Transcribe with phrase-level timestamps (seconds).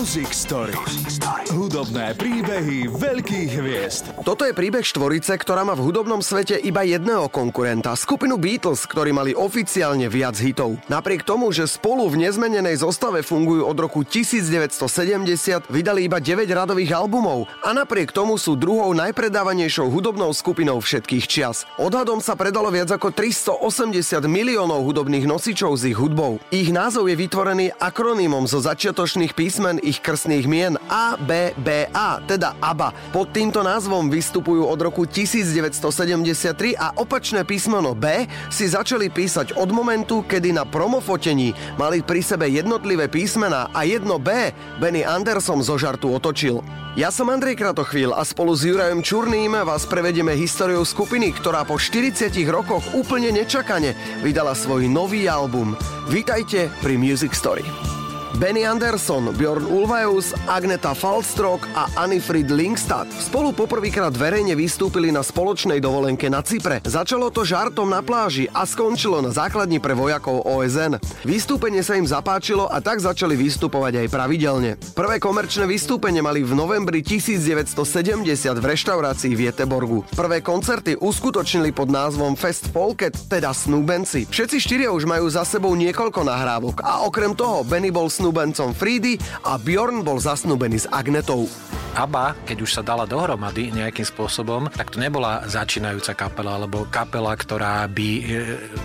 [0.00, 0.72] Music Story.
[1.52, 4.04] Hudobné príbehy veľkých hviezd.
[4.24, 9.12] Toto je príbeh štvorice, ktorá má v hudobnom svete iba jedného konkurenta, skupinu Beatles, ktorí
[9.12, 10.80] mali oficiálne viac hitov.
[10.88, 16.96] Napriek tomu, že spolu v nezmenenej zostave fungujú od roku 1970, vydali iba 9 radových
[16.96, 21.68] albumov a napriek tomu sú druhou najpredávanejšou hudobnou skupinou všetkých čias.
[21.76, 26.40] Odhadom sa predalo viac ako 380 miliónov hudobných nosičov s ich hudbou.
[26.48, 32.22] Ich názov je vytvorený akronymom zo začiatočných písmen ich krstných mien A, B, B, A,
[32.22, 32.94] teda ABBA.
[33.10, 39.74] Pod týmto názvom vystupujú od roku 1973 a opačné písmeno B si začali písať od
[39.74, 45.74] momentu, kedy na promofotení mali pri sebe jednotlivé písmená a jedno B Benny Anderson zo
[45.74, 46.62] žartu otočil.
[46.94, 51.78] Ja som Andrej Kratochvíl a spolu s Jurajom Čurným vás prevedieme históriou skupiny, ktorá po
[51.78, 55.74] 40 rokoch úplne nečakane vydala svoj nový album.
[56.10, 57.99] Vítajte pri Music Story.
[58.40, 65.76] Benny Anderson, Bjorn Ulvaeus, Agneta Falstrok a Anifrid Lingstad spolu poprvýkrát verejne vystúpili na spoločnej
[65.76, 66.80] dovolenke na Cypre.
[66.80, 70.96] Začalo to žartom na pláži a skončilo na základni pre vojakov OSN.
[71.20, 74.80] Vystúpenie sa im zapáčilo a tak začali vystupovať aj pravidelne.
[74.96, 77.76] Prvé komerčné vystúpenie mali v novembri 1970
[78.56, 80.08] v reštaurácii v Jeteborgu.
[80.16, 84.24] Prvé koncerty uskutočnili pod názvom Fest Folket, teda Snúbenci.
[84.32, 89.18] Všetci štyria už majú za sebou niekoľko nahrávok a okrem toho Benny bol snúbencom Friedy
[89.42, 91.50] a Bjorn bol zasnúbený s Agnetou.
[91.90, 97.34] ABBA, keď už sa dala dohromady nejakým spôsobom, tak to nebola začínajúca kapela, alebo kapela,
[97.34, 98.22] ktorá by e,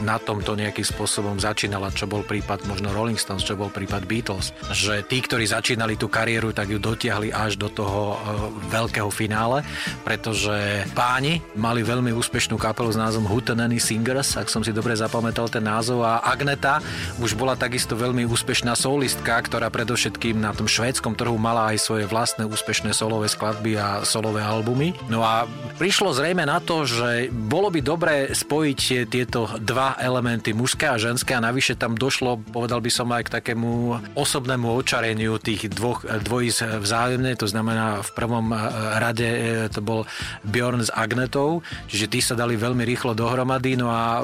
[0.01, 4.57] na tomto nejakým spôsobom začínala, čo bol prípad možno Rolling Stones, čo bol prípad Beatles.
[4.73, 9.61] Že tí, ktorí začínali tú kariéru, tak ju dotiahli až do toho e, veľkého finále,
[10.01, 15.45] pretože páni mali veľmi úspešnú kapelu s názvom Hootenanny Singers, ak som si dobre zapamätal
[15.45, 16.81] ten názov, a Agneta
[17.21, 22.05] už bola takisto veľmi úspešná solistka, ktorá predovšetkým na tom švédskom trhu mala aj svoje
[22.07, 24.95] vlastné úspešné solové skladby a solové albumy.
[25.07, 30.91] No a prišlo zrejme na to, že bolo by dobré spojiť tieto dva elementy, mužské
[30.91, 35.71] a ženské a navyše tam došlo, povedal by som aj k takému osobnému očareniu tých
[35.71, 38.53] dvoch dvojíc vzájomne, to znamená v prvom
[38.99, 40.07] rade e, to bol
[40.45, 44.23] Bjorn s Agnetou, čiže tí sa dali veľmi rýchlo dohromady, no a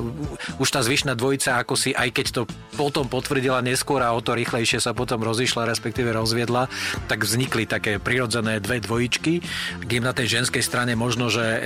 [0.57, 2.41] už tá zvyšná dvojica, ako si, aj keď to
[2.75, 6.69] potom potvrdila neskôr a o to rýchlejšie sa potom rozišla, respektíve rozviedla,
[7.09, 9.41] tak vznikli také prirodzené dve dvojičky,
[9.81, 11.59] kde na tej ženskej strane možno, že e,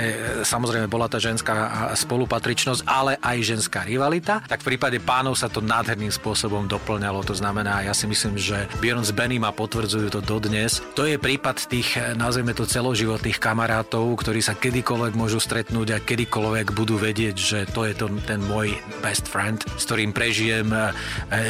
[0.48, 5.60] samozrejme bola tá ženská spolupatričnosť, ale aj ženská rivalita, tak v prípade pánov sa to
[5.60, 7.28] nádherným spôsobom doplňalo.
[7.28, 10.80] To znamená, ja si myslím, že Bjorn s Benny ma potvrdzujú to dodnes.
[10.96, 16.00] To je prípad tých, e, nazveme to celoživotných kamarátov, ktorí sa kedykoľvek môžu stretnúť a
[16.00, 20.94] kedykoľvek budú vedieť, že to je to, ten môj best friend, s ktorým prežijem e,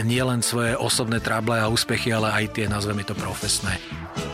[0.01, 3.81] nielen svoje osobné trable a úspechy, ale aj tie, nazveme to profesné.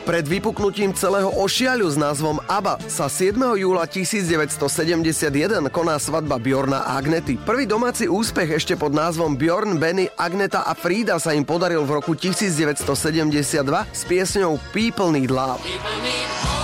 [0.03, 3.37] Pred vypuknutím celého ošiaľu s názvom ABBA sa 7.
[3.55, 7.39] júla 1971 koná svadba Bjorna a Agnety.
[7.39, 12.01] Prvý domáci úspech ešte pod názvom Bjorn, Benny, Agneta a Frida sa im podaril v
[12.01, 12.83] roku 1972
[13.93, 15.61] s piesňou People Need Love.
[15.63, 16.60] People need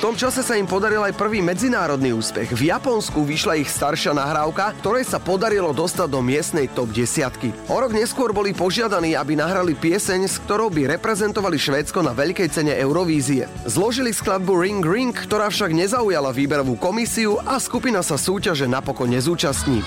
[0.00, 2.56] tom čase sa im podaril aj prvý medzinárodný úspech.
[2.56, 7.68] V Japonsku vyšla ich staršia nahrávka, ktorej sa podarilo dostať do miestnej top 10.
[7.68, 12.48] O rok neskôr boli požiadaní, aby nahrali pieseň, s ktorou by reprezentovali Švédsko na veľkej
[12.48, 13.44] cene Eurovízie.
[13.68, 19.84] Zložili skladbu Ring Ring, ktorá však nezaujala výberovú komisiu a skupina sa súťaže napokon nezúčastní.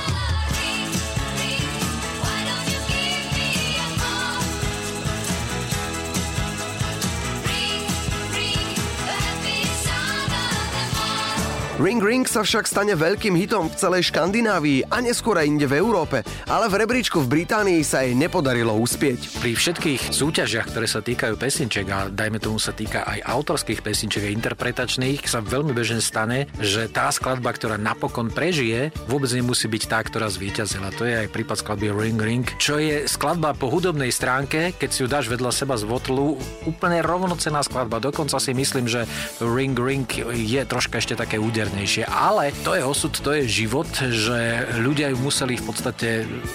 [11.83, 15.83] Ring Ring sa však stane veľkým hitom v celej Škandinávii a neskôr aj inde v
[15.83, 19.43] Európe, ale v rebríčku v Británii sa jej nepodarilo uspieť.
[19.43, 24.23] Pri všetkých súťažiach, ktoré sa týkajú pesinček a dajme tomu sa týka aj autorských pesinček
[24.23, 29.83] a interpretačných, sa veľmi bežne stane, že tá skladba, ktorá napokon prežije, vôbec nemusí byť
[29.83, 30.95] tá, ktorá zvíťazila.
[30.95, 35.03] To je aj prípad skladby Ring Ring, čo je skladba po hudobnej stránke, keď si
[35.03, 37.99] ju dáš vedľa seba z votlu, úplne rovnocená skladba.
[37.99, 39.03] Dokonca si myslím, že
[39.43, 42.05] Ring Ring je troška ešte také úderné populárnejšie.
[42.05, 46.09] Ale to je osud, to je život, že ľudia ju museli v podstate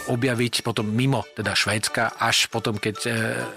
[0.06, 3.10] objaviť potom mimo teda Švédska, až potom, keď e,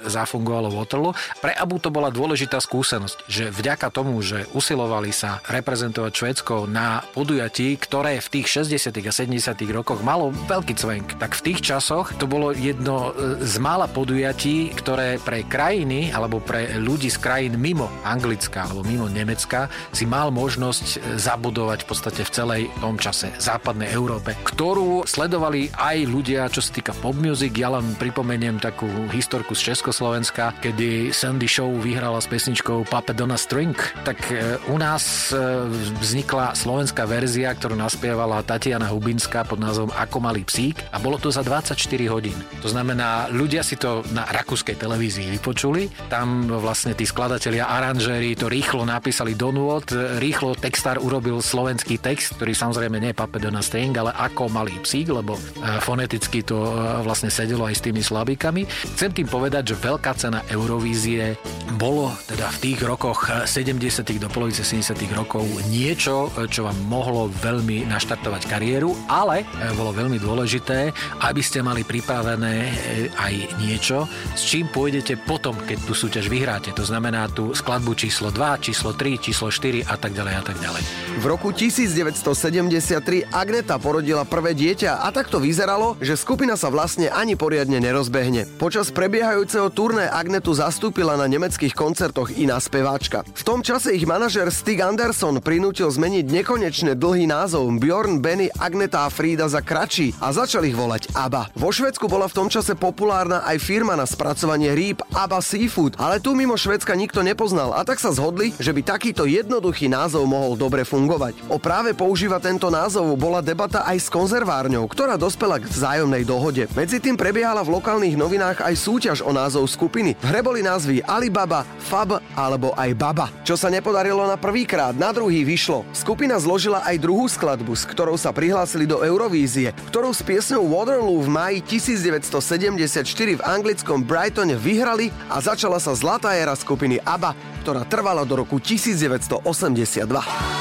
[0.10, 1.14] zafungovalo Waterloo.
[1.38, 7.06] Pre Abu to bola dôležitá skúsenosť, že vďaka tomu, že usilovali sa reprezentovať Švédsko na
[7.14, 8.98] podujatí, ktoré v tých 60.
[9.06, 9.38] a 70.
[9.70, 14.74] rokoch malo veľký cvenk, tak v tých časoch to bolo jedno e, z mála podujatí,
[14.74, 20.34] ktoré pre krajiny alebo pre ľudí z krajín mimo Anglicka alebo mimo Nemecka si mal
[20.34, 26.48] možnosť zabudnúť zabudovať v podstate v celej tom čase západnej Európe, ktorú sledovali aj ľudia,
[26.48, 27.52] čo sa týka pop music.
[27.60, 33.36] Ja len pripomeniem takú historku z Československa, kedy Sandy Show vyhrala s pesničkou Puppet Donna
[33.36, 33.76] String.
[34.08, 35.68] Tak e, u nás e,
[36.00, 41.36] vznikla slovenská verzia, ktorú naspievala Tatiana Hubinská pod názvom Ako malý psík a bolo to
[41.36, 41.76] za 24
[42.08, 42.40] hodín.
[42.64, 45.92] To znamená, ľudia si to na rakúskej televízii vypočuli.
[46.08, 49.92] Tam vlastne tí skladatelia, aranžéri to rýchlo napísali do nôd,
[50.24, 55.12] rýchlo textár urobil slovenský text, ktorý samozrejme nie je Papedona String, ale ako malý psík,
[55.12, 55.42] lebo e,
[55.82, 56.72] foneticky to e,
[57.04, 58.64] vlastne sedelo aj s tými slabikami.
[58.96, 61.36] Chcem tým povedať, že veľká cena Eurovízie
[61.76, 63.82] bolo teda v tých rokoch 70.
[63.82, 64.96] E, do polovice 70.
[65.18, 69.44] rokov niečo, čo vám mohlo veľmi naštartovať kariéru, ale
[69.74, 70.94] bolo veľmi dôležité,
[71.26, 72.70] aby ste mali pripravené
[73.18, 74.06] aj niečo,
[74.38, 76.70] s čím pôjdete potom, keď tú súťaž vyhráte.
[76.78, 80.58] To znamená tú skladbu číslo 2, číslo 3, číslo 4 a tak ďalej a tak
[80.62, 80.84] ďalej.
[81.18, 87.08] V roku 1973 Agneta porodila prvé dieťa a tak to vyzeralo, že skupina sa vlastne
[87.08, 88.44] ani poriadne nerozbehne.
[88.60, 93.24] Počas prebiehajúceho turné Agnetu zastúpila na nemeckých koncertoch iná speváčka.
[93.32, 99.08] V tom čase ich manažer Stig Anderson prinútil zmeniť nekonečne dlhý názov Bjorn, Benny, Agneta
[99.08, 101.56] a Frida za kratší a začali ich volať ABBA.
[101.56, 106.20] Vo Švedsku bola v tom čase populárna aj firma na spracovanie rýb ABBA Seafood, ale
[106.20, 110.60] tu mimo Švedska nikto nepoznal a tak sa zhodli, že by takýto jednoduchý názov mohol
[110.60, 111.11] dobre fungovať.
[111.52, 116.72] O práve používa tento názov bola debata aj s konzervárňou, ktorá dospela k vzájomnej dohode.
[116.72, 120.16] Medzi tým prebiehala v lokálnych novinách aj súťaž o názov skupiny.
[120.16, 123.28] V hre boli názvy Alibaba, Fab alebo aj Baba.
[123.44, 125.84] Čo sa nepodarilo na prvýkrát, na druhý vyšlo.
[125.92, 131.28] Skupina zložila aj druhú skladbu, s ktorou sa prihlásili do Eurovízie, ktorou s piesňou Waterloo
[131.28, 133.04] v máji 1974
[133.36, 137.36] v anglickom Brightone vyhrali a začala sa zlatá éra skupiny ABBA,
[137.68, 140.61] ktorá trvala do roku 1982.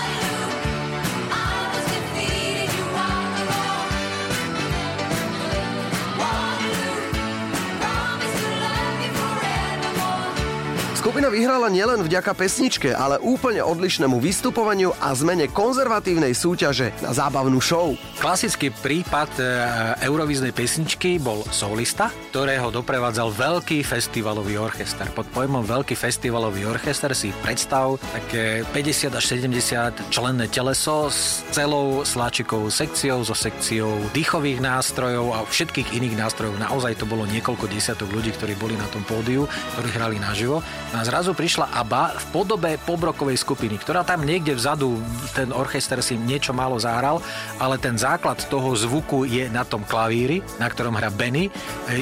[11.20, 17.60] Skupina vyhrala nielen vďaka pesničke, ale úplne odlišnému vystupovaniu a zmene konzervatívnej súťaže na zábavnú
[17.60, 17.92] show.
[18.16, 19.44] Klasický prípad e,
[20.00, 25.12] Eurovíznej pesničky bol solista, ktorého doprevádzal veľký festivalový orchester.
[25.12, 32.00] Pod pojmom veľký festivalový orchester si predstav také 50 až 70 členné teleso s celou
[32.00, 36.56] sláčikovou sekciou, so sekciou dýchových nástrojov a všetkých iných nástrojov.
[36.56, 39.44] Naozaj to bolo niekoľko desiatok ľudí, ktorí boli na tom pódiu,
[39.76, 40.64] ktorí hrali naživo.
[40.96, 44.94] No a zrazu prišla ABBA v podobe pobrokovej skupiny, ktorá tam niekde vzadu,
[45.34, 47.18] ten orchester si niečo málo zahral,
[47.58, 51.50] ale ten základ toho zvuku je na tom klavíri, na ktorom hrá Benny,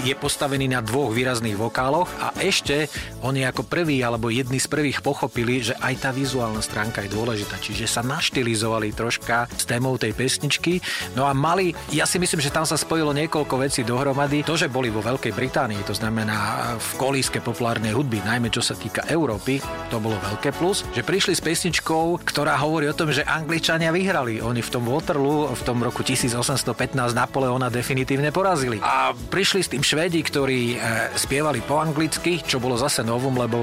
[0.05, 2.93] je postavený na dvoch výrazných vokáloch a ešte
[3.25, 7.57] oni ako prví alebo jedni z prvých pochopili, že aj tá vizuálna stránka je dôležitá,
[7.57, 10.85] čiže sa naštilizovali troška s témou tej pesničky.
[11.17, 14.45] No a mali, ja si myslím, že tam sa spojilo niekoľko vecí dohromady.
[14.45, 18.77] To, že boli vo Veľkej Británii, to znamená v kolíske populárnej hudby, najmä čo sa
[18.77, 19.63] týka Európy,
[19.93, 24.43] to bolo veľké plus, že prišli s pesničkou, ktorá hovorí o tom, že Angličania vyhrali.
[24.43, 28.83] Oni v tom Waterloo v tom roku 1815 Napoleona definitívne porazili.
[28.83, 30.77] A prišli s tým Švedi, ktorí e,
[31.15, 33.63] spievali po anglicky, čo bolo zase novum, lebo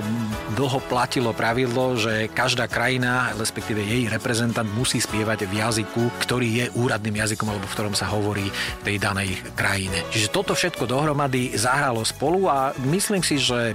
[0.56, 6.66] dlho platilo pravidlo, že každá krajina, respektíve jej reprezentant musí spievať v jazyku, ktorý je
[6.78, 8.48] úradným jazykom alebo v ktorom sa hovorí
[8.84, 10.04] tej danej krajine.
[10.14, 13.74] Čiže toto všetko dohromady zahralo spolu a myslím si, že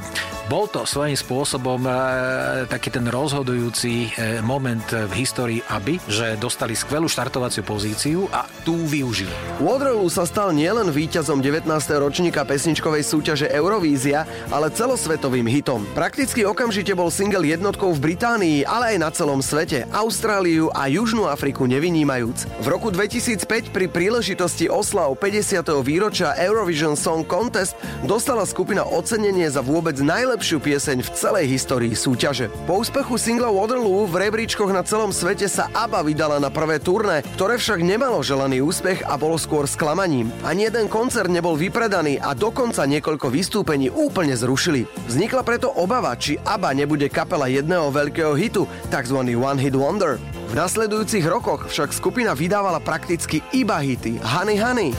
[0.50, 1.92] bol to svojím spôsobom e,
[2.66, 8.74] taký ten rozhodujúci e, moment v histórii aby, že dostali skvelú štartovaciu pozíciu a tú
[8.90, 9.30] využili.
[9.62, 11.70] Waterloo sa stal nielen víťazom 19.
[12.02, 15.86] ročníka pesničkovej súťaže Eurovízia, ale celosvetovým hitom.
[15.94, 21.30] Prakticky okamžite bol single jednotkou v Británii, ale aj na celom svete, Austráliu a Južnú
[21.30, 22.50] Afriku nevynímajúc.
[22.58, 25.62] V roku 2005 pri príležitosti oslav 50.
[25.86, 29.94] výročia Eurovision Song Contest dostala skupina ocenenie za vôbec
[30.40, 32.48] najlepšiu pieseň v celej histórii súťaže.
[32.64, 37.20] Po úspechu singla Waterloo v rebríčkoch na celom svete sa ABBA vydala na prvé turné,
[37.36, 40.32] ktoré však nemalo želaný úspech a bolo skôr sklamaním.
[40.40, 44.88] Ani jeden koncert nebol vypredaný a dokonca niekoľko vystúpení úplne zrušili.
[45.12, 49.20] Vznikla preto obava, či ABBA nebude kapela jedného veľkého hitu, tzv.
[49.20, 50.16] One Hit Wonder.
[50.48, 54.96] V nasledujúcich rokoch však skupina vydávala prakticky iba hity Honey Honey,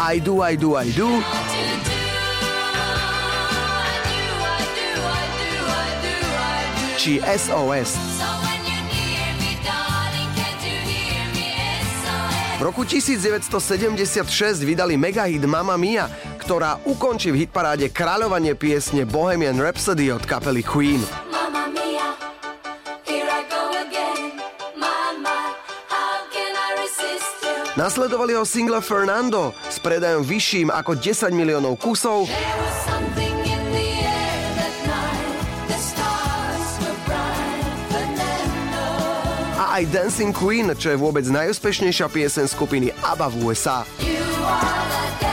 [0.00, 1.20] I do, I do, I do.
[6.96, 8.00] Či SOS.
[12.56, 16.08] V roku 1976 vydali megahit Mamma Mia,
[16.40, 21.04] ktorá ukončí v hitparáde kráľovanie piesne Bohemian Rhapsody od kapely Queen.
[27.80, 32.28] Nasledovali ho single Fernando s predajom vyšším ako 10 miliónov kusov.
[39.56, 43.88] A aj Dancing Queen, čo je vôbec najúspešnejšia piesen skupiny ABBA v USA.
[43.96, 45.29] You are the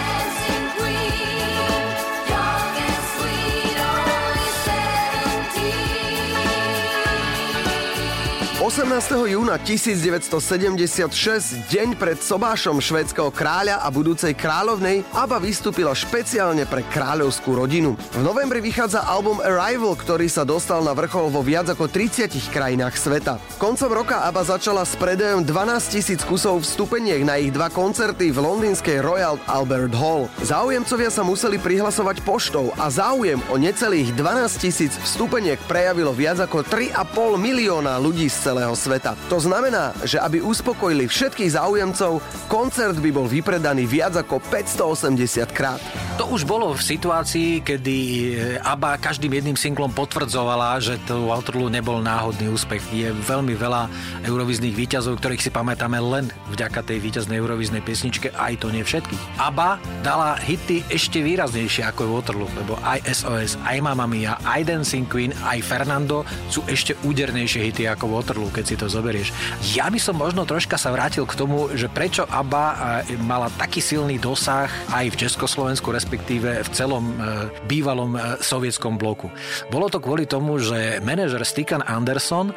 [8.67, 9.31] 18.
[9.31, 17.55] júna 1976, deň pred sobášom švédskeho kráľa a budúcej kráľovnej, ABBA vystúpila špeciálne pre kráľovskú
[17.55, 17.95] rodinu.
[18.11, 22.99] V novembri vychádza album Arrival, ktorý sa dostal na vrchol vo viac ako 30 krajinách
[22.99, 23.39] sveta.
[23.55, 28.43] Koncom roka ABBA začala s predajom 12 tisíc kusov vstupeniek na ich dva koncerty v
[28.43, 30.27] londýnskej Royal Albert Hall.
[30.43, 36.67] Záujemcovia sa museli prihlasovať poštou a záujem o necelých 12 tisíc vstupeniek prejavilo viac ako
[36.67, 39.13] 3,5 milióna ľudí z celého celého sveta.
[39.29, 42.17] To znamená, že aby uspokojili všetkých záujemcov,
[42.49, 45.77] koncert by bol vypredaný viac ako 580 krát.
[46.17, 47.97] To už bolo v situácii, kedy
[48.33, 52.81] eh, ABBA každým jedným singlom potvrdzovala, že to Waterloo nebol náhodný úspech.
[52.89, 53.85] Je veľmi veľa
[54.25, 59.37] eurovíznych výťazov, ktorých si pamätáme len vďaka tej výťaznej eurovíznej pesničke, aj to nie všetkých.
[59.37, 64.65] ABBA dala hity ešte výraznejšie ako je Waterloo, lebo aj SOS, aj Mamma Mia, aj
[64.65, 69.31] Dancing Queen, aj Fernando sú ešte údernejšie hity ako Waterloo keď si to zoberieš.
[69.75, 72.77] Ja by som možno troška sa vrátil k tomu, že prečo ABBA eh,
[73.21, 79.29] mala taký silný dosah aj v Československu, respektíve v celom eh, bývalom eh, sovietskom bloku.
[79.69, 82.55] Bolo to kvôli tomu, že manažer Stikan Anderson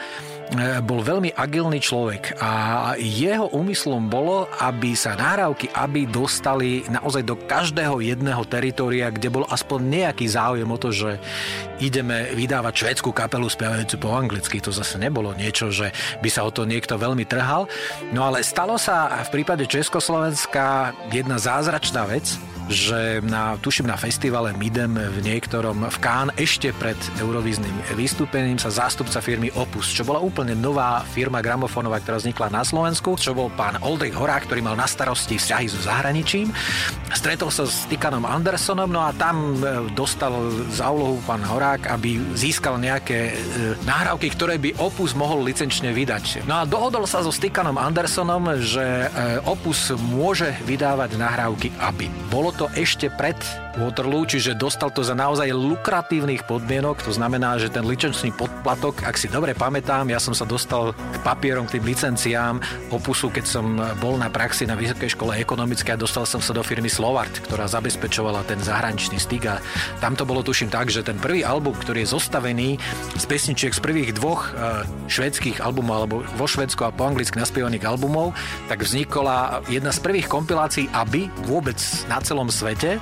[0.83, 2.51] bol veľmi agilný človek a
[2.99, 9.45] jeho úmyslom bolo, aby sa nahrávky aby dostali naozaj do každého jedného teritória, kde bol
[9.47, 11.17] aspoň nejaký záujem o to, že
[11.81, 14.59] ideme vydávať švedskú kapelu spievajúcu po anglicky.
[14.61, 17.71] To zase nebolo niečo, že by sa o to niekto veľmi trhal.
[18.13, 22.37] No ale stalo sa v prípade Československa jedna zázračná vec,
[22.71, 28.71] že na, tuším na festivale Midem v niektorom v Kán ešte pred eurovíznym vystúpením sa
[28.71, 33.51] zástupca firmy Opus, čo bola úplne nová firma gramofónová, ktorá vznikla na Slovensku, čo bol
[33.59, 36.55] pán Oldrich Horák, ktorý mal na starosti vzťahy so zahraničím.
[37.11, 40.31] Stretol sa s Tikanom Andersonom, no a tam e, dostal
[40.71, 46.47] za úlohu pán Horák, aby získal nejaké e, nahrávky, ktoré by Opus mohol licenčne vydať.
[46.47, 52.55] No a dohodol sa so Stikanom Andersonom, že e, Opus môže vydávať nahrávky, aby bolo
[52.55, 53.39] to ešte pred
[53.79, 59.15] Waterloo, čiže dostal to za naozaj lukratívnych podmienok, to znamená, že ten licenčný podplatok, ak
[59.15, 62.59] si dobre pamätám, ja som sa dostal k papierom, k tým licenciám
[62.91, 66.67] opusu, keď som bol na praxi na Vysokej škole ekonomické a dostal som sa do
[66.67, 69.63] firmy Slovart, ktorá zabezpečovala ten zahraničný styk a
[70.03, 72.75] tam to bolo tuším tak, že ten prvý album, ktorý je zostavený
[73.15, 77.87] z pesničiek z prvých dvoch uh, švedských albumov alebo vo Švedsku a po anglicky naspievaných
[77.87, 78.35] albumov,
[78.67, 81.79] tak vznikla jedna z prvých kompilácií, aby vôbec
[82.11, 82.99] na celom svete.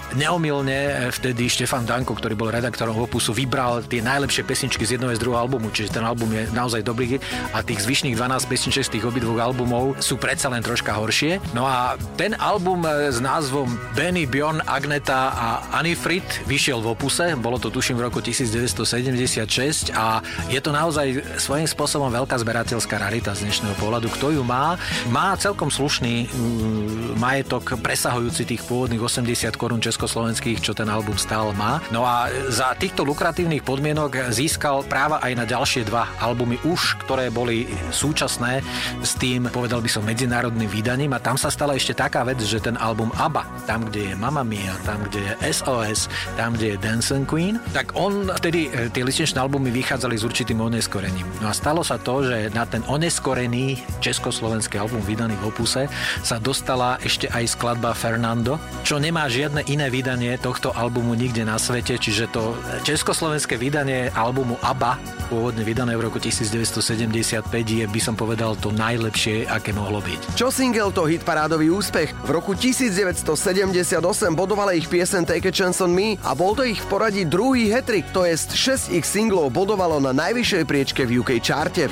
[0.58, 5.22] Neomilne vtedy Štefan Danko, ktorý bol redaktorom Opusu, vybral tie najlepšie pesničky z jedného z
[5.22, 7.22] druhého albumu, čiže ten album je naozaj dobrý
[7.54, 11.38] a tých zvyšných 12 pesniček z tých obidvoch albumov sú predsa len troška horšie.
[11.54, 15.48] No a ten album s názvom Benny, Bjorn, Agneta a
[15.78, 21.70] Anifrit vyšiel v Opuse, bolo to tuším v roku 1976 a je to naozaj svojím
[21.70, 24.10] spôsobom veľká zberateľská rarita z dnešného pohľadu.
[24.10, 24.74] Kto ju má,
[25.06, 31.20] má celkom slušný mm, majetok presahujúci tých pôvodných 80 50 korún československých, čo ten album
[31.20, 31.84] stál má.
[31.92, 37.28] No a za týchto lukratívnych podmienok získal práva aj na ďalšie dva albumy už, ktoré
[37.28, 38.64] boli súčasné
[39.04, 42.62] s tým, povedal by som, medzinárodným vydaním a tam sa stala ešte taká vec, že
[42.62, 46.06] ten album ABBA, tam, kde je Mamma Mia, tam, kde je SOS,
[46.38, 50.62] tam, kde je Dancing Queen, tak on vtedy e, tie licenčné albumy vychádzali s určitým
[50.62, 51.26] oneskorením.
[51.42, 55.90] No a stalo sa to, že na ten oneskorený československý album vydaný v Opuse
[56.22, 61.58] sa dostala ešte aj skladba Fernando, čo nemá žiadne iné vydanie tohto albumu nikde na
[61.58, 64.96] svete, čiže to československé vydanie albumu ABBA,
[65.28, 70.38] pôvodne vydané v roku 1975, je, by som povedal, to najlepšie, aké mohlo byť.
[70.38, 72.14] Čo single to hit parádový úspech?
[72.24, 73.98] V roku 1978
[74.32, 77.68] bodovala ich piesen Take a Chance on Me a bol to ich v poradí druhý
[77.68, 81.90] hetrik, to jest 6 ich singlov bodovalo na najvyššej priečke v UK čarte.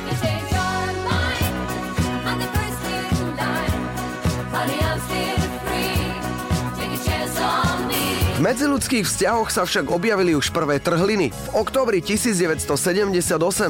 [8.37, 11.33] V medziludských vzťahoch sa však objavili už prvé trhliny.
[11.33, 12.69] V oktobri 1978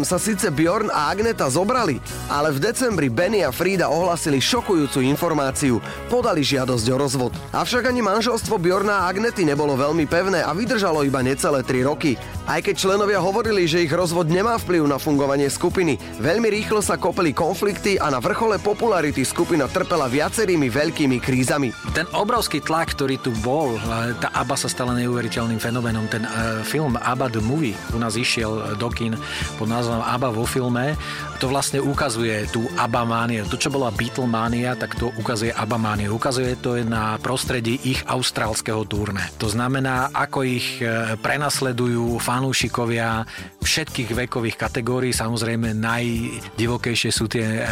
[0.02, 5.78] sa síce Bjorn a Agneta zobrali, ale v decembri Benny a Frida ohlasili šokujúcu informáciu.
[6.11, 7.32] Podali žiadosť o rozvod.
[7.54, 12.18] Avšak ani manželstvo Bjorna a Agnety nebolo veľmi pevné a vydržalo iba necelé 3 roky.
[12.46, 16.94] Aj keď členovia hovorili, že ich rozvod nemá vplyv na fungovanie skupiny, veľmi rýchlo sa
[16.94, 21.74] kopili konflikty a na vrchole popularity skupina trpela viacerými veľkými krízami.
[21.90, 23.74] Ten obrovský tlak, ktorý tu bol,
[24.22, 26.06] tá ABBA sa stala neuveriteľným fenoménom.
[26.06, 29.18] Ten uh, film ABBA The Movie u nás išiel do kin
[29.58, 30.94] pod názvom ABBA vo filme.
[31.42, 33.42] To vlastne ukazuje tú ABBA mániu.
[33.50, 36.14] To, čo bola Beatlemania, tak to ukazuje ABBA mániu.
[36.14, 39.34] Ukazuje to na prostredí ich austrálskeho turné.
[39.42, 43.25] To znamená, ako ich e, prenasledujú fanúšikovia
[43.64, 47.62] všetkých vekových kategórií, samozrejme najdivokejšie sú tie e,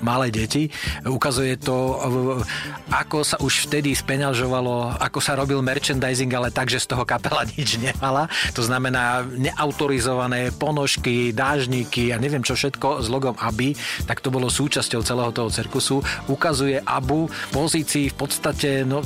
[0.00, 0.70] malé deti.
[1.02, 1.98] Ukazuje to,
[2.88, 7.42] ako sa už vtedy speňažovalo, ako sa robil merchandising, ale tak, že z toho kapela
[7.58, 8.30] nič nemala.
[8.54, 13.74] To znamená neautorizované ponožky, dážniky a neviem čo všetko s logom ABI,
[14.06, 15.98] tak to bolo súčasťou celého toho cirkusu.
[16.30, 19.02] Ukazuje Abu pozícii v podstate no,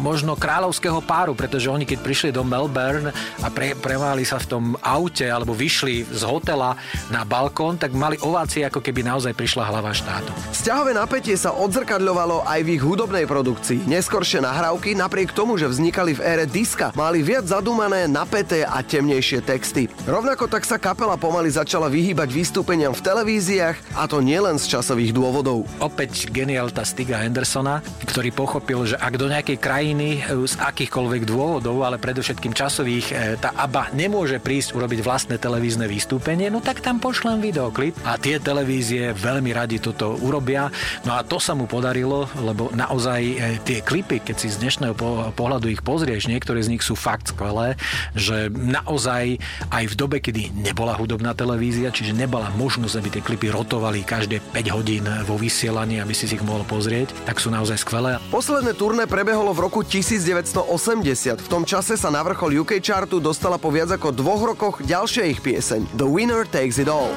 [0.00, 3.12] možno kráľovského páru, pretože oni keď prišli do Melbourne
[3.44, 6.78] a pre, premáli sa v tom aute alebo vyšli z hotela
[7.10, 10.30] na balkón, tak mali ovácie, ako keby naozaj prišla hlava štátu.
[10.54, 13.90] Sťahové napätie sa odzrkadľovalo aj v ich hudobnej produkcii.
[13.90, 19.42] Neskoršie nahrávky, napriek tomu, že vznikali v ére diska, mali viac zadúmané, napäté a temnejšie
[19.42, 19.90] texty.
[20.06, 25.10] Rovnako tak sa kapela pomaly začala vyhýbať vystúpeniam v televíziách a to nielen z časových
[25.16, 25.64] dôvodov.
[25.80, 31.80] Opäť genialita Stiga Andersona, ktorý pochopil, že ak do nejakej krajiny e, z akýchkoľvek dôvodov,
[31.80, 37.00] ale predovšetkým časových, e, tá ABBA nemôže prísť urobiť vlastné televízne vystúpenie, no tak tam
[37.00, 40.68] pošlem videoklip a tie televízie veľmi radi toto urobia.
[41.08, 43.34] No a to sa mu podarilo, lebo naozaj e,
[43.64, 44.92] tie klipy, keď si z dnešného
[45.32, 47.80] pohľadu ich pozrieš, niektoré z nich sú fakt skvelé,
[48.12, 49.40] že naozaj
[49.72, 54.42] aj v dobe, kedy nebola hudobná televízia, čiže nebola možnosť, aby tie klipy rotovali každé
[54.52, 58.18] 5 hodín vo vysielaní, aby si ich mohol pozrieť, tak sú naozaj skvelé.
[58.28, 61.40] Posledné turné prebehlo v roku 1980.
[61.40, 65.26] V tom čase sa na vrchol UK chartu dostala po viac ako dvoch rokoch ďalšia
[65.30, 67.10] ich pieseň The Winner Takes It All.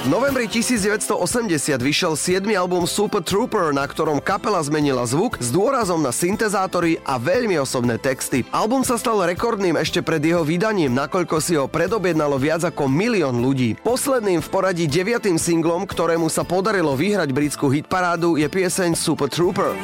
[0.00, 2.48] V novembri 1980 vyšiel 7.
[2.56, 8.00] album Super Trooper, na ktorom kapela zmenila zvuk s dôrazom na syntezátory a veľmi osobné
[8.00, 8.48] texty.
[8.48, 13.44] Album sa stal rekordným ešte pred jeho vydaním, nakoľko si ho predobjednalo viac ako milión
[13.44, 13.76] ľudí.
[13.84, 19.76] Posledným v poradí deviatým singlom, ktorému sa podarilo vyhrať britskú hitparádu, je pieseň Super Trooper.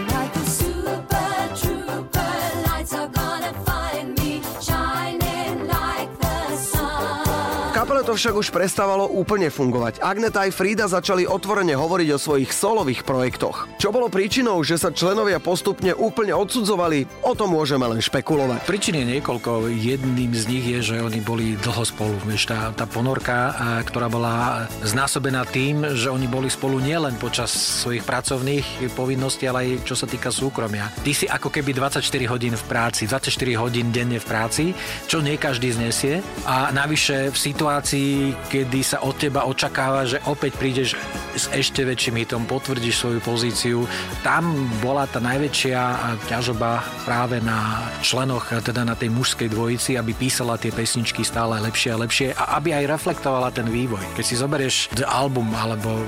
[7.87, 10.03] Kapele to však už prestávalo úplne fungovať.
[10.03, 13.71] Agneta aj Frida začali otvorene hovoriť o svojich solových projektoch.
[13.79, 18.67] Čo bolo príčinou, že sa členovia postupne úplne odsudzovali, o tom môžeme len špekulovať.
[18.67, 19.71] Príčin je niekoľko.
[19.71, 22.19] Jedným z nich je, že oni boli dlho spolu.
[22.27, 23.55] Vieš, tá, tá ponorka,
[23.87, 27.55] ktorá bola znásobená tým, že oni boli spolu nielen počas
[27.87, 30.91] svojich pracovných povinností, ale aj čo sa týka súkromia.
[31.07, 32.03] Ty si ako keby 24
[32.35, 33.31] hodín v práci, 24
[33.63, 34.75] hodín denne v práci,
[35.07, 36.19] čo nie každý znesie.
[36.51, 40.97] A navyše v situácii situácii, kedy sa od teba očakáva, že opäť prídeš
[41.37, 43.85] s ešte väčším hitom, potvrdíš svoju pozíciu.
[44.25, 44.49] Tam
[44.81, 45.81] bola tá najväčšia
[46.25, 51.93] ťažoba práve na členoch, teda na tej mužskej dvojici, aby písala tie pesničky stále lepšie
[51.93, 54.01] a lepšie a aby aj reflektovala ten vývoj.
[54.17, 56.01] Keď si zoberieš The Album alebo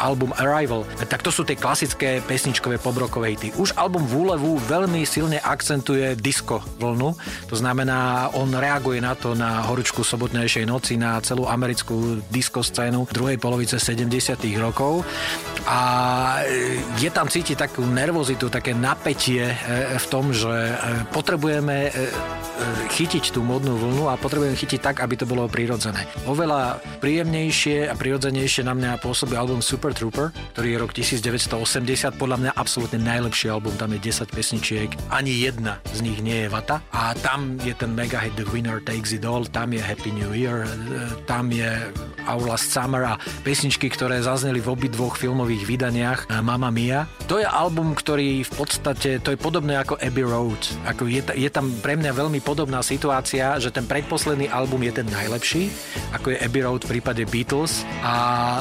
[0.00, 3.52] album Arrival, tak to sú tie klasické pesničkové pobrokové hity.
[3.60, 7.12] Už album Vúlevu veľmi silne akcentuje disco vlnu,
[7.52, 13.10] to znamená, on reaguje na to na horúčku sobotnejšej noci, na celú americkú disco scénu
[13.10, 15.02] druhej polovice 70 rokov.
[15.66, 15.80] A
[16.98, 19.54] je tam cítiť takú nervozitu, také napätie e,
[19.98, 20.74] v tom, že e,
[21.14, 21.90] potrebujeme e,
[22.92, 26.04] chytiť tú modnú vlnu a potrebujeme chytiť tak, aby to bolo prirodzené.
[26.26, 32.36] Oveľa príjemnejšie a prirodzenejšie na mňa pôsobí album Super Trooper, ktorý je rok 1980, podľa
[32.38, 36.84] mňa absolútne najlepší album, tam je 10 pesničiek, ani jedna z nich nie je vata.
[36.92, 40.36] A tam je ten mega hit The Winner Takes It All, tam je Happy New
[40.36, 40.68] Year,
[41.24, 41.70] tam je
[42.26, 47.06] Our Last Summer a pesničky, ktoré zazneli v obidvoch filmových vydaniach Mama Mia.
[47.26, 50.60] To je album, ktorý v podstate, to je podobné ako Abbey Road.
[50.86, 55.08] Ako je, je tam pre mňa veľmi podobná situácia, že ten predposledný album je ten
[55.08, 55.70] najlepší,
[56.14, 58.14] ako je Abbey Road v prípade Beatles a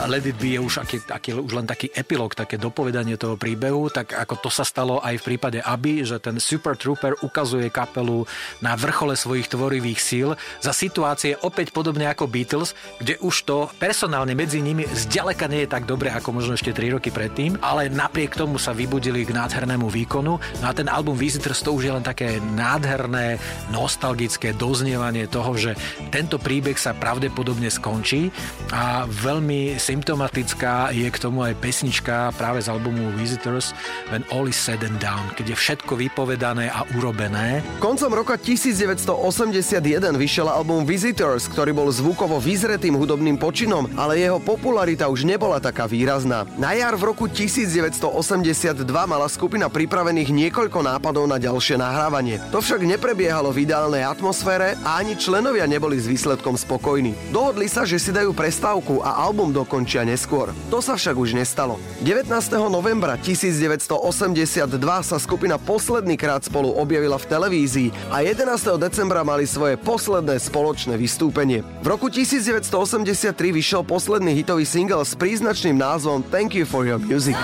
[0.10, 3.88] Let It Be je už, aký, aký, už len taký epilóg, také dopovedanie toho príbehu,
[3.94, 8.28] tak ako to sa stalo aj v prípade Abby, že ten Super Trooper ukazuje kapelu
[8.60, 14.34] na vrchole svojich tvorivých síl za situácie opäť podobne ako Beatles, kde už to personálne
[14.34, 18.34] medzi nimi zďaleka nie je tak dobre ako možno ešte 3 roky predtým, ale napriek
[18.34, 20.38] tomu sa vybudili k nádhernému výkonu.
[20.38, 23.38] No a ten album Visitors to už je len také nádherné,
[23.70, 25.78] nostalgické doznievanie toho, že
[26.10, 28.34] tento príbeh sa pravdepodobne skončí
[28.74, 33.76] a veľmi symptomatická je k tomu aj pesnička práve z albumu Visitors
[34.10, 37.62] When All is Said and Down, keď je všetko vypovedané a urobené.
[37.84, 39.82] Koncom roka 1981
[40.18, 45.88] vyšiel album Visitors, ktorý bol zvukovo vyzretým hudobným počinom, ale jeho popularita už nebola taká
[45.88, 46.44] výrazná.
[46.60, 52.44] Na jar v roku 1982 mala skupina pripravených niekoľko nápadov na ďalšie nahrávanie.
[52.52, 57.16] To však neprebiehalo v ideálnej atmosfére a ani členovia neboli s výsledkom spokojní.
[57.32, 60.52] Dohodli sa, že si dajú prestávku a album dokončia neskôr.
[60.68, 61.80] To sa však už nestalo.
[62.04, 62.28] 19.
[62.68, 64.68] novembra 1982
[65.00, 68.52] sa skupina posledný krát spolu objavila v televízii a 11.
[68.76, 71.64] decembra mali svoje posledné spoločné vystúpenie.
[71.80, 77.36] V roku 1983 vyšiel posledný hitový single s príznačným názvom Thank You For Your Music.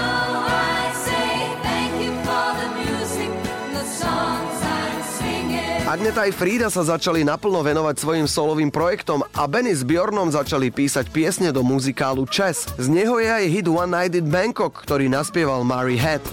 [5.87, 10.71] Agneta aj Frida sa začali naplno venovať svojim solovým projektom a Benny s Bjornom začali
[10.71, 12.71] písať piesne do muzikálu Chess.
[12.79, 16.23] Z neho je aj hit One Night in Bangkok, ktorý naspieval Mary Head.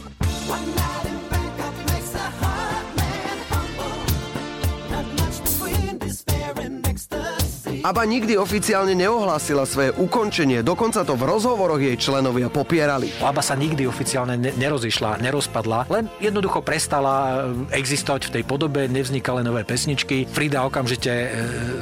[7.85, 13.13] Aba nikdy oficiálne neohlásila svoje ukončenie, dokonca to v rozhovoroch jej členovia popierali.
[13.21, 18.89] Aba sa nikdy oficiálne ne- nerozišla, nerozpadla, len jednoducho prestala eh, existovať v tej podobe,
[18.89, 20.25] nevznikali nové pesničky.
[20.25, 21.29] Frida okamžite e,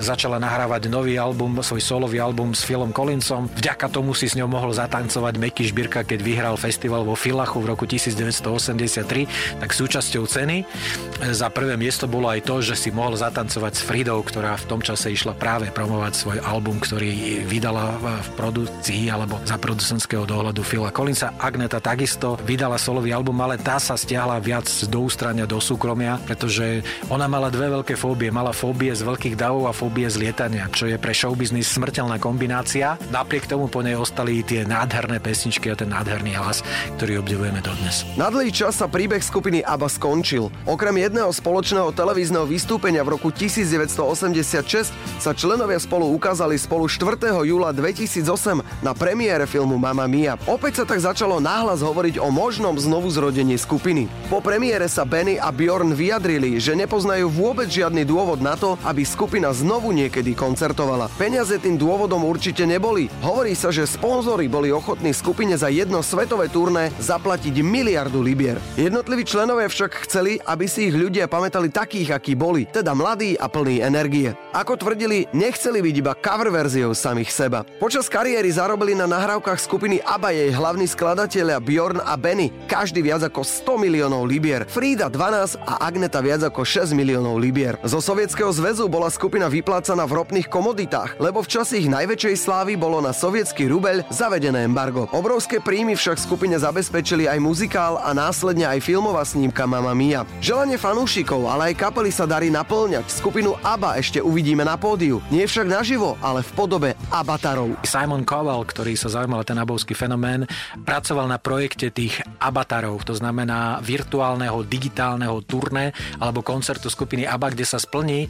[0.02, 3.46] začala nahrávať nový album, svoj solový album s Philom Collinsom.
[3.54, 7.78] Vďaka tomu si s ňou mohol zatancovať Meky Šbírka, keď vyhral festival vo Filachu v
[7.78, 13.14] roku 1983, tak súčasťou ceny eh, za prvé miesto bolo aj to, že si mohol
[13.14, 18.00] zatancovať s Fridou, ktorá v tom čase išla práve promo promovať svoj album, ktorý vydala
[18.00, 21.36] v produkcii alebo za producentského dohľadu Phila Collinsa.
[21.36, 26.80] Agneta takisto vydala solový album, ale tá sa stiahla viac do ústrania, do súkromia, pretože
[27.12, 28.32] ona mala dve veľké fóbie.
[28.32, 32.96] Mala fóbie z veľkých davov a fóbie z lietania, čo je pre showbiznis smrteľná kombinácia.
[33.12, 36.64] Napriek tomu po nej ostali tie nádherné pesničky a ten nádherný hlas,
[36.96, 38.08] ktorý obdivujeme dodnes.
[38.16, 40.48] Na dlhý čas sa príbeh skupiny ABBA skončil.
[40.64, 44.88] Okrem jedného spoločného televízneho vystúpenia v roku 1986
[45.20, 47.42] sa členovia spolu ukázali spolu 4.
[47.42, 50.38] júla 2008 na premiére filmu Mamma Mia.
[50.46, 54.06] Opäť sa tak začalo náhlas hovoriť o možnom znovu zrodení skupiny.
[54.30, 59.02] Po premiére sa Benny a Bjorn vyjadrili, že nepoznajú vôbec žiadny dôvod na to, aby
[59.02, 61.08] skupina znovu niekedy koncertovala.
[61.16, 63.08] Peniaze tým dôvodom určite neboli.
[63.24, 68.60] Hovorí sa, že sponzori boli ochotní skupine za jedno svetové turné zaplatiť miliardu libier.
[68.76, 73.48] Jednotliví členovia však chceli, aby si ich ľudia pamätali takých, akí boli, teda mladí a
[73.48, 74.36] plní energie.
[74.52, 77.64] Ako tvrdili, nechceli nechceli byť iba cover verziou samých seba.
[77.80, 83.24] Počas kariéry zarobili na nahrávkach skupiny ABBA jej hlavní skladatelia Bjorn a Benny, každý viac
[83.24, 87.80] ako 100 miliónov libier, Frida 12 a Agneta viac ako 6 miliónov libier.
[87.88, 92.76] Zo Sovietskeho zväzu bola skupina vyplácaná v ropných komoditách, lebo v čase ich najväčšej slávy
[92.76, 95.08] bolo na sovietský rubeľ zavedené embargo.
[95.16, 100.28] Obrovské príjmy však skupine zabezpečili aj muzikál a následne aj filmová snímka Mama Mia.
[100.44, 103.08] Želanie fanúšikov, ale aj kapely sa darí naplňať.
[103.08, 105.24] Skupinu ABBA ešte uvidíme na pódiu.
[105.32, 107.78] Nie však však naživo, ale v podobe avatarov.
[107.86, 110.42] Simon Cowell, ktorý sa zaujímal ten abovský fenomén,
[110.82, 117.62] pracoval na projekte tých avatarov, to znamená virtuálneho digitálneho turné alebo koncertu skupiny ABBA, kde
[117.62, 118.28] sa splní e,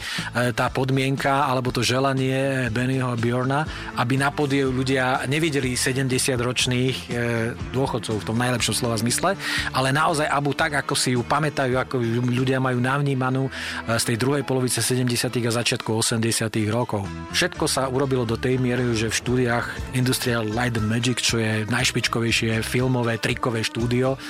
[0.52, 3.64] tá podmienka alebo to želanie Bennyho Bjorna,
[3.96, 9.40] aby na podiu ľudia nevideli 70-ročných e, dôchodcov v tom najlepšom slova zmysle,
[9.72, 14.04] ale naozaj Abu tak, ako si ju pamätajú, ako ju ľudia majú navnímanú e, z
[14.04, 15.32] tej druhej polovice 70.
[15.32, 16.20] a začiatku 80.
[16.68, 17.08] rokov.
[17.32, 21.64] Všetko sa urobilo do tej miery, že v štúdiách Industrial Light and Magic, čo je
[21.64, 24.20] najšpičkovejšie filmové, trikové štúdio,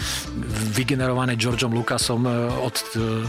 [0.71, 2.31] vygenerované Georgeom Lucasom e,
[2.62, 3.27] od e,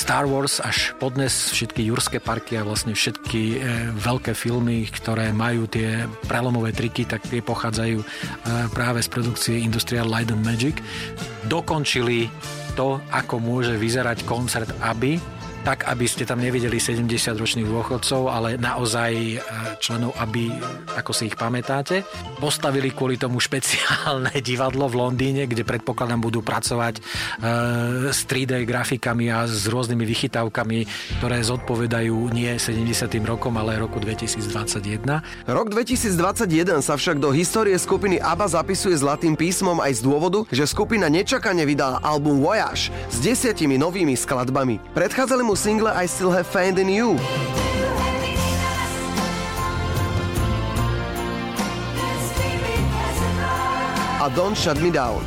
[0.00, 3.56] Star Wars až podnes všetky jurské parky a vlastne všetky e,
[4.00, 8.00] veľké filmy, ktoré majú tie prelomové triky, tak tie pochádzajú
[8.72, 10.80] práve z produkcie Industrial Light and Magic.
[11.52, 12.32] Dokončili
[12.80, 15.20] to, ako môže vyzerať koncert Aby,
[15.60, 19.36] tak, aby ste tam nevideli 70-ročných dôchodcov, ale naozaj e,
[19.76, 20.48] členov, aby,
[20.96, 22.02] ako si ich pamätáte.
[22.40, 27.02] Postavili kvôli tomu špeciálne divadlo v Londýne, kde predpokladám budú pracovať e,
[28.08, 30.78] s 3D grafikami a s rôznymi vychytávkami,
[31.20, 33.06] ktoré zodpovedajú nie 70.
[33.28, 35.04] rokom, ale roku 2021.
[35.44, 40.64] Rok 2021 sa však do histórie skupiny ABBA zapisuje zlatým písmom aj z dôvodu, že
[40.64, 44.80] skupina nečakane vydala album Voyage s desiatimi novými skladbami.
[44.96, 47.16] Predchádzali mu single I Still Have Faith in You.
[54.20, 55.24] A Don't Shut Me Down.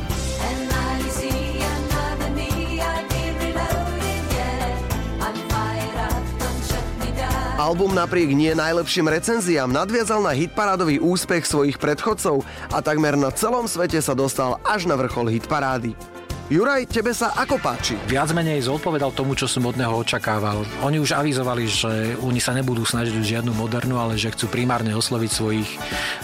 [7.54, 13.64] Album napriek nie najlepším recenziám nadviazal na hitparádový úspech svojich predchodcov a takmer na celom
[13.64, 16.13] svete sa dostal až na vrchol hitparády.
[16.44, 17.96] Juraj, tebe sa ako páči?
[18.04, 20.60] Viac menej zodpovedal tomu, čo som od neho očakával.
[20.84, 25.30] Oni už avizovali, že oni sa nebudú snažiť žiadnu modernú, ale že chcú primárne osloviť
[25.32, 25.70] svojich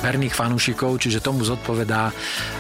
[0.05, 2.13] verných fanúšikov, čiže tomu zodpovedá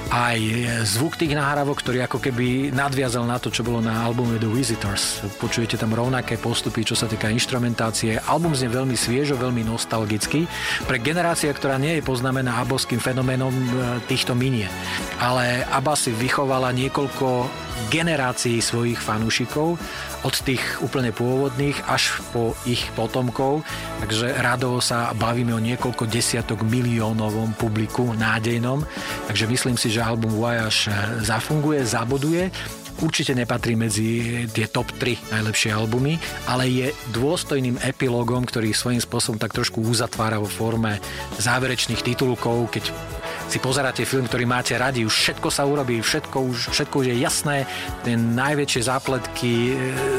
[0.08, 0.40] aj
[0.88, 5.20] zvuk tých nahrávok, ktorý ako keby nadviazal na to, čo bolo na albume The Visitors.
[5.36, 8.16] Počujete tam rovnaké postupy, čo sa týka instrumentácie.
[8.24, 10.48] Album znie veľmi sviežo, veľmi nostalgický.
[10.88, 13.64] Pre generácia, ktorá nie je poznamená aboským fenoménom, e,
[14.08, 14.64] týchto minie.
[15.20, 17.49] Ale Abba si vychovala niekoľko
[17.88, 19.80] generácií svojich fanúšikov,
[20.20, 23.64] od tých úplne pôvodných až po ich potomkov.
[24.04, 28.84] Takže radovo sa bavíme o niekoľko desiatok miliónovom publiku nádejnom.
[29.32, 30.92] Takže myslím si, že album Voyage
[31.24, 32.52] zafunguje, zaboduje
[33.00, 36.86] určite nepatrí medzi tie top 3 najlepšie albumy, ale je
[37.16, 41.00] dôstojným epilógom, ktorý svojím spôsobom tak trošku uzatvára vo forme
[41.40, 42.92] záverečných titulkov, keď
[43.50, 47.16] si pozeráte film, ktorý máte radi, už všetko sa urobí, všetko už, všetko už je
[47.18, 47.66] jasné,
[48.06, 49.72] tie najväčšie zápletky e,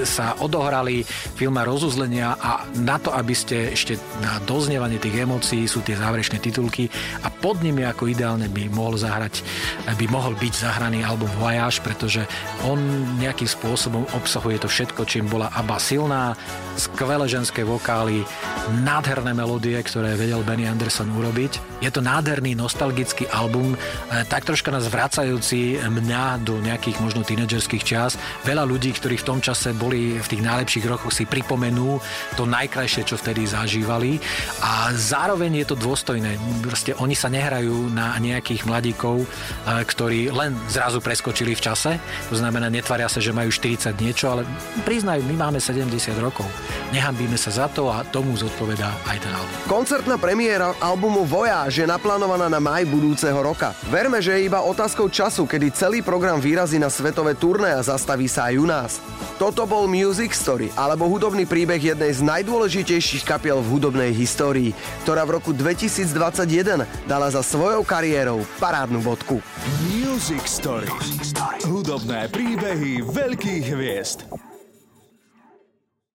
[0.03, 1.07] sa odohrali,
[1.39, 6.43] film rozuzlenia a na to, aby ste ešte na doznievanie tých emócií sú tie záverečné
[6.43, 6.91] titulky
[7.23, 9.39] a pod nimi ako ideálne by mohol zahrať,
[9.87, 12.27] by mohol byť zahraný album Voyage, pretože
[12.67, 12.77] on
[13.15, 16.35] nejakým spôsobom obsahuje to všetko, čím bola ABBA silná,
[16.75, 18.27] skvelé ženské vokály,
[18.83, 21.81] nádherné melódie, ktoré vedel Benny Anderson urobiť.
[21.81, 23.77] Je to nádherný nostalgický album, e,
[24.25, 28.17] tak troška nás vracajúci mňa do nejakých možno tínedžerských čas.
[28.47, 32.01] Veľa ľudí, ktorí v tom čase boli v tých najlepších rokoch, si pripomenú
[32.39, 34.17] to najkrajšie, čo vtedy zažívali
[34.63, 36.37] a zároveň je to dôstojné.
[36.63, 39.27] Proste oni sa nehrajú na nejakých mladíkov, e,
[39.85, 41.91] ktorí len zrazu preskočili v čase,
[42.29, 44.47] to znamená, netvaria sa, že majú 40 niečo, ale
[44.87, 46.47] priznajú, my máme 70 rokov.
[46.95, 49.55] Nehambíme sa za to a tomu zodpovedá aj ten album.
[49.67, 53.75] Koncertná premiéra albumu Voyage je naplánovaná na maj budúceho roka.
[53.91, 58.31] Verme, že je iba otázkou času, kedy celý program výrazí na svetové turné a zastaví
[58.31, 58.91] sa aj u nás.
[59.35, 64.71] Toto bol Music Story, alebo hudobný príbeh jednej z najdôležitejších kapiel v hudobnej histórii,
[65.03, 69.43] ktorá v roku 2021 dala za svojou kariérou parádnu bodku.
[69.91, 70.87] Music Story.
[71.67, 74.50] Hudobné príbehy veľkých hviezd.